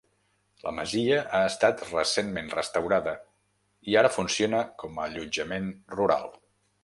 La 0.67 0.71
masia 0.77 1.17
ha 1.23 1.41
estat 1.49 1.83
recentment 1.89 2.47
restaurada 2.55 3.13
i 3.91 3.99
ara 4.03 4.13
funciona 4.17 4.61
com 4.85 4.97
a 4.97 5.05
allotjament 5.11 5.69
rural. 6.01 6.27